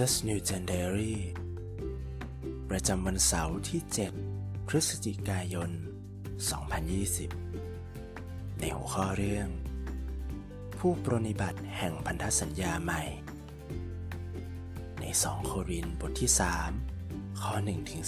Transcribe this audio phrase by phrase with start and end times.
[0.00, 1.14] Access New Gen Diary
[2.70, 3.80] ประจำวันเสาร์ที่
[4.24, 5.70] 7 พฤศจิกายน
[7.74, 9.48] 2020 ในหัวข้อเรื่อง
[10.78, 13.02] ผู้ปรนิบัติแห่งพันธสัญญาใหม่
[15.00, 16.30] ใน 2 โครินบทที่
[16.84, 18.02] 3 ข้อ 1 ถึง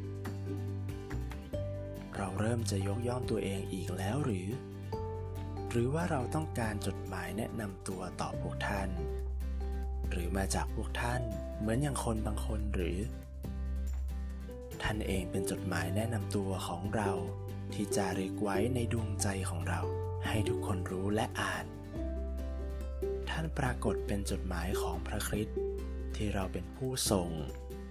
[0.00, 4.46] 11 เราเริ่มจะยกย่องตัวเองอีกแล้วหรือ
[5.70, 8.90] หรือว่าเราต้องการจดหมายแนะนำตัวต่อพวกท่าน
[10.10, 11.22] หรือมาจากพวกท่าน
[11.58, 12.98] เหมือนอย่างคนบางคนหรือ
[14.82, 17.10] ท่านเองเป็นจดหมายแนะนำตัวของเรา
[17.72, 19.80] ที่จารึกไว้ในดวงใจของเรา
[20.26, 21.64] ให้ทุกคนรู้และอ่าน
[23.28, 25.58] ท่านปรากฏเป็นจดหมายของพระคริสต์
[26.16, 27.30] ที่เราเป็นผู้ส่ง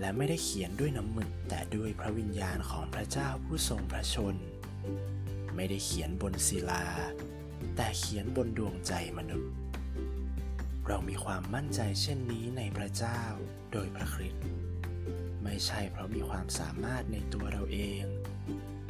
[0.00, 4.36] และไม่ได้เขียนด้วยน้ำหมึกแต่ด้วยพระวิญญาณของพระเจ้าผู้ทรงพระชน
[5.54, 6.84] ไม่ได้เขียนบนศิลา
[7.76, 9.50] แต่เขียนบนดวงใจมนุษย์
[10.88, 13.20] เรามีความมั่นใจเช่นนี้ในพระเจ้า
[13.72, 14.44] โดยพระคริสต์
[15.44, 18.02] ไม่ใช่เพราะมีความสามารถในตัวเราเอง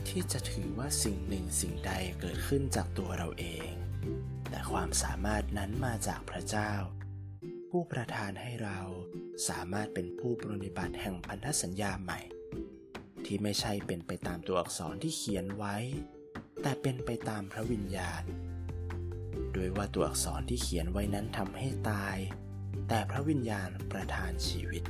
[0.08, 3.70] ที่จะถือว่าสิ่งหนึ่งสิ่งใดเกิดขึ้นจากตัวเราเอง
[4.50, 6.72] แต่ความสามารถนั้นมาจากพระเจ้า
[7.70, 8.80] ผู้ประทานให้เรา
[9.48, 12.20] สามารถเป็นผู้ปรนิบัติแห่งพันธสัญญาใหม่
[13.24, 15.76] ที่ไม่ใช่เป็นไปตามตัวอักษรที่เขียนไว้
[16.62, 18.22] แต่เป็นไปตามพระวิญญาณ
[19.54, 22.16] โดยว่าตัวอักษรที่เขียนไว้นั้นทำให้ตาย
[22.88, 24.82] แต่พระวิญญาณประทานชีวิต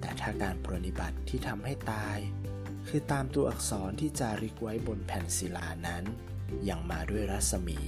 [0.00, 2.18] แต่ถ้าการปรนิบัติที่ทำให้ตาย
[2.88, 6.04] คือตามตัวอักษรที่จาริกไว้บนแผ่นศิลานั้น
[6.68, 7.80] ยังมาด้วยรัศมี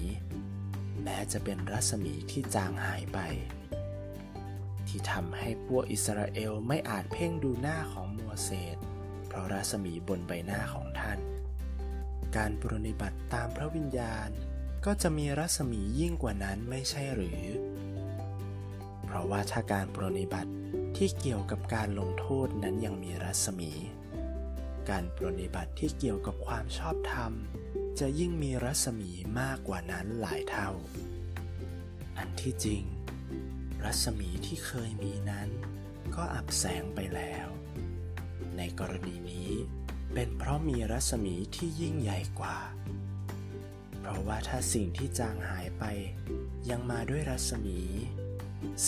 [1.02, 3.18] แม้จะเป็นรัศมีที่จางหายไป
[4.88, 8.76] ที่ทำให้พวกอิสราเอลไม่อาจเพ่งดูหน้าของโมเสส
[9.26, 11.18] เพราะรัศมีบนใบหน้าของท่าน
[12.36, 14.30] การปรนิบัติตามพระวิญญาณ
[14.86, 17.42] ก็จะมีรัศมียิ่งกว่านั้นไม่ใช่หรือ
[19.04, 20.52] เพราะว่าถ้าการปรนิบัติ
[20.96, 23.72] ที่เกี่ยวกับการลงโทษนั้นยังมีรัศมี
[24.90, 27.32] การปรนิบัติที่เกี่ยวกับความชอบธรรม
[28.00, 30.70] จะยิ่งมีรัศมีมากกว่านั้นหลายเท่า
[32.18, 32.82] อันที่จริง
[33.84, 35.48] รัศมีที่เคยมีนั้น
[36.14, 37.48] ก็อับแสงไปแล้ว
[38.56, 39.50] ในกรณีนี้
[40.14, 42.58] เป็นเพราะมีรัศมีที่ยิ่งใหญ่กว่า
[44.00, 45.84] เพราะว่าถ้าสิ่งที่จางหายไป
[46.70, 47.80] ยังมาด้วยรัศมี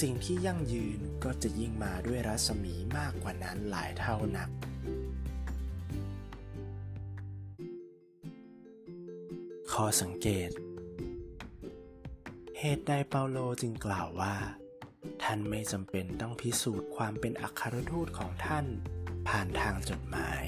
[0.00, 4.48] สิ่งที่ยั่งยืนก็จะยิ่งมาด้วยรัศมีมากกว่านั้นหลายเท่านัก
[9.72, 10.50] ข้อสังเกต
[12.58, 14.36] เหตุใดเปาโลจึงกล่าวว่า
[15.22, 18.66] ท่านไม่จำเป็นต้องพิสูจน์ความเป็นอัครทูตของท่าน
[19.28, 20.44] ผ่านทางจดหมาย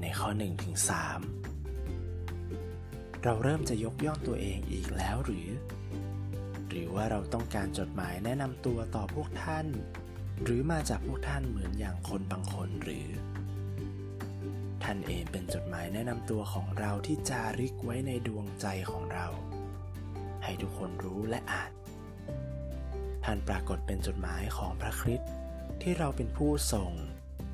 [0.00, 1.47] ในข้อ1ถึง3
[3.24, 5.48] เราเริ่มจะยกย่องตัวเองอีกแล้วหรือ
[6.68, 9.66] หรือว่าเราต้องการจดหมายแนะนำตัวต่อพวกท่าน
[10.44, 13.08] หรือมาจากพวกท่านเหมือนอย่างคนบางคนหรือ
[14.82, 19.26] ท่านเองเป็นจดหมายแนะนำตัวของเราที่จาริกไว้ในดวงใจของเรา
[20.44, 21.72] ให้ทุกคนรู้และอ่าน
[23.24, 25.30] ท่านปรากฏเป็นจดหมายของพระคริสต์
[25.82, 26.92] ที่เราเป็นผู้ส่ง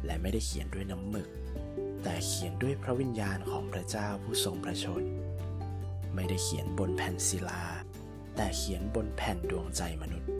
[0.06, 1.28] และไม่ได้เขียนด้วยน้ำหมึก
[2.02, 5.02] แต่เขียนด้วยพระวิญญาณของพระเจ้าผู้ทรงพระชน
[6.14, 7.64] ไม่ได้เขียนบนแผ่นศิลา
[8.36, 10.30] แต่เขียนบนแผ่นดวงใจมนุษย์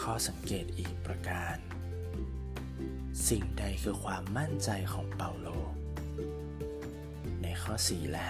[0.00, 1.56] ข้อสังเกตอีกประการ
[3.28, 5.48] สิ่งใดคือความมั่นใจของเปาโล
[7.42, 8.22] ในข้อ 4 และ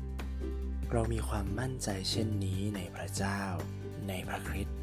[0.00, 3.40] 5 เรามีความมั่นใจเช่นนี้ในพระเจ้า
[4.08, 4.78] ในพระคริสต์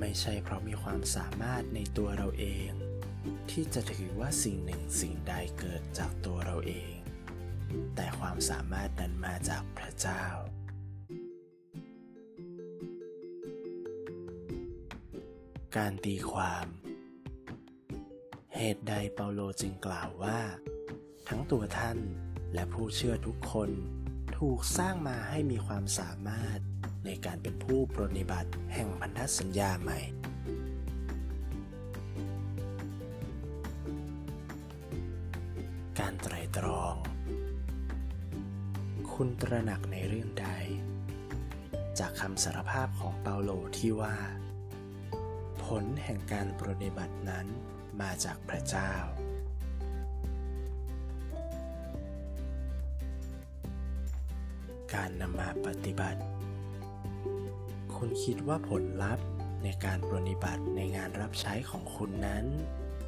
[0.00, 2.70] ไม่ใช่เพราะมีความสามารถในตัวเราเอง
[3.50, 6.94] ที่จะถือว่าสิ่งหนึ่งสิ่งใดเกิดจากตัวเราเอง
[7.96, 10.24] แต่ความสามารถนั้นมาจากพระเจ้า
[15.76, 16.66] การตีความ
[18.56, 20.40] เหตุใดเปาโลจึงกล่าวว่า
[21.28, 21.98] ทั้งตัวท่าน
[22.54, 23.70] และผู้เชื่อทุกคน
[24.38, 26.58] ถูกสร้างมาให้มีความสามารถ
[27.04, 30.00] ในการเป็นผู้ปรนิบัติแห่งพันธสัญญาใหม่
[36.56, 36.94] ตรอง
[39.12, 40.48] คุณตระหนักในเรื่องใด
[41.98, 44.16] จากคำสารภาพของเปาโลที่ว่า
[45.64, 47.46] ผลแห่งการปรนิบัตินั้น
[48.00, 48.92] มาจากพระเจ้า
[54.94, 56.20] การนำมาปฏิบัติ
[57.96, 59.26] คุณคิดว่าผลลัพธ์
[59.64, 62.44] ในการปรนิบัติในงานรับใช้ของคุณนั้น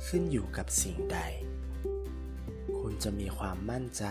[0.06, 1.20] ขึ้นอยู่กับสิ่งใด
[3.02, 4.04] จะมีความมั่นใจ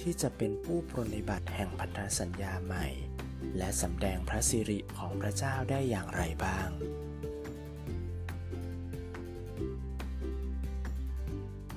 [0.00, 2.86] ที่จะเป็นผู้ปรนนิบัติแห่งพันธสัญญาใหม่
[3.58, 6.68] และสำแดงพระสิริของพระเจ้าได้อย่างไรบ้าง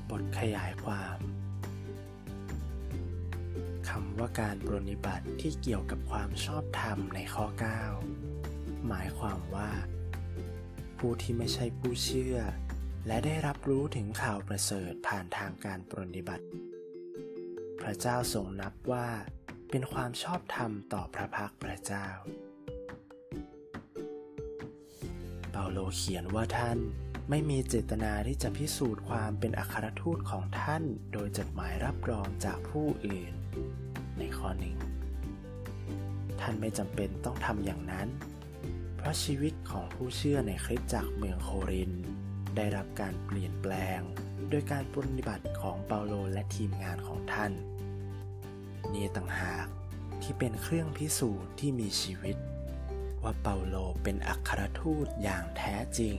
[0.09, 1.17] บทขยายความ
[3.89, 7.45] คำว่าการปรนนิบัติที่เกี่ยวกับความชอบธรรมในข้อ
[8.17, 9.69] 9 หมายความว่า
[10.97, 12.37] ผู้ที่ไม่ใช่ผู้เชื่อ
[13.05, 16.45] และได้รับรู้ถึงข่าวประเสริฐผ่านทางการปรนิบัติ
[17.79, 19.07] พระเจ้าทรงนับว่า
[19.69, 22.07] เป็นความชอบธรรมต่อพระพักพระเจ้า
[25.51, 26.79] เปาโลเขียนว่าท่าน
[27.29, 30.83] ไม่มีเจตนาที่จะพิสูจน์ความเป็นอัครทูตของท่าน
[31.13, 33.33] โดยจดหมายรับรองจากผู้อื่น
[34.17, 34.77] ในข้อหนึ่ง
[36.41, 38.07] ท่านไม่จำเป็นต้องทำอย่างนั้น
[38.97, 41.91] เพราะชีวิตของผู้เชื่อในคริสตจักรเมืองโคริน
[42.55, 43.99] ได้รับการเปลี่ยนแปลง
[44.49, 47.51] โดยการปฏิบัติของเปาโลและทีมงานของท่าน
[48.93, 49.67] นี่ต่างหาก
[50.21, 52.37] ที่เป็นเครื่องพิสูจน์ที่มีชีวิต
[53.23, 56.17] ว่าเปาโลเป็นอัครทูตอย่างแท้จริง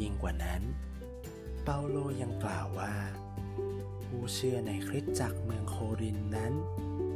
[0.00, 0.62] ยิ่งกว่านั้น
[1.64, 2.94] เปาโลยังกล่าวว่า
[4.04, 6.52] ผู้เชื่อในคริสตจักรเมืองโครินนั้น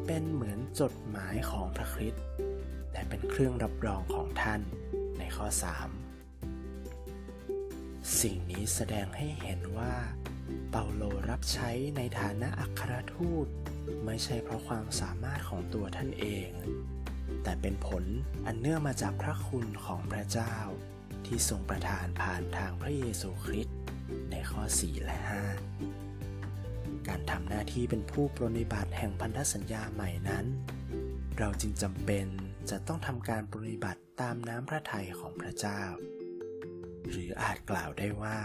[0.06, 2.24] เป็นเหมือนจดหมายของพระคริสต์
[2.92, 4.60] และเป็นเครื่องรับรองของท่าน
[5.18, 6.11] ในข้อ 3
[8.20, 9.94] สิ่งนี้แสดงให้เห็นว่า
[10.70, 13.46] เปาโลรับใช้ในฐานะอัครทูต
[14.04, 16.50] ไม่ใช่เพราะความสามารถของตัวท่านเอง
[17.42, 18.04] แต่เป็นผล
[18.46, 20.54] อันเนื่องมาจากพระคุณของพระเจ้า
[21.26, 23.78] ที่ทรงประทานผ่านทางพระเยซูคริสต์
[24.30, 25.18] ในข้อ 4 และ
[26.12, 30.46] 5 การทำหน้าที่เป็นผู้ปรนนิบัติแห่งพันธสัญญาใหม่นั้น
[31.38, 32.26] เราจึงจำเป็น
[32.70, 35.82] จะต้องทำการปรนนิบัติตามน้ำพระทัยของพระเจ้า
[37.10, 38.38] หรืออาจกล่าวได้ว่า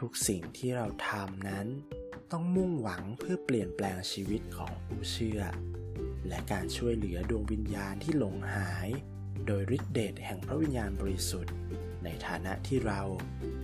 [0.00, 1.66] ทุกๆสิ่งที่เราทำนั้น
[2.32, 5.42] ต้องมุ่งหวังเพื่อเปลี่ยนแปลงชีวิตของผู้เชื่อ
[6.28, 8.88] และการช่วยเหลือดวงวิญญาณที่หลงหาย
[9.46, 11.54] โดยฤทธิเดชแห่งพระวิญญาณบริสุทธิ์
[12.04, 13.00] ในฐานะที่เรา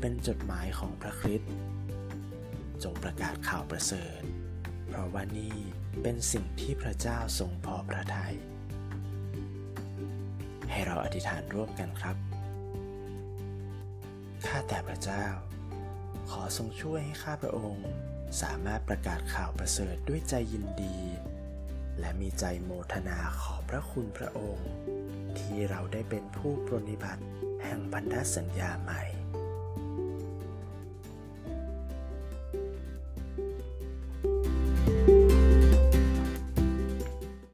[0.01, 1.53] เป็นจดหมายของพระคริสต์
[2.83, 4.21] จงประกาศข่าวประเสริฐ
[4.89, 5.57] เพราะว่านี่
[6.03, 8.35] เป็นสิ่งที่พระเจ้าทรงพอพระทยัย
[10.71, 12.17] ให้เราอธิษฐานร่วมกันครับ
[14.47, 15.25] ข้าแต่พระเจ้า
[16.31, 17.89] ขอทรงช่วยให้ข้าพระองค์
[18.43, 20.97] สามารถประกาศข่าวประเสริฐด้วยใจยินดี
[22.01, 24.71] และมีใจโมทนาขอบพระคุณพระองค์
[25.39, 27.23] ที่เราได้เป็นผู้ปรนนิบัติ
[27.63, 29.03] แห่งพันธสัญญาใหม่